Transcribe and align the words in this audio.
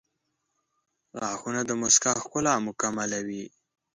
•غاښونه 1.19 1.61
د 1.65 1.71
مسکا 1.81 2.13
ښکلا 2.23 2.55
مکملوي. 2.67 3.45